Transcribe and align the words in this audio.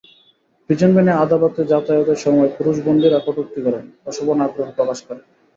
Prison 0.65 0.91
ভ্যানে 0.95 1.13
আদালতে 1.23 1.61
যাতায়াতের 1.71 2.19
সময় 2.25 2.49
পুরুষ 2.57 2.77
বন্দীরা 2.85 3.19
কটূক্তি 3.25 3.59
করেন, 3.65 3.85
অশোভন 4.09 4.37
আগ্রহ 4.45 4.67
প্রকাশ 4.77 4.99
করেন। 5.07 5.23